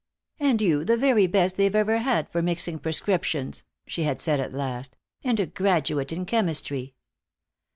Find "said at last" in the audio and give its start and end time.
4.19-4.97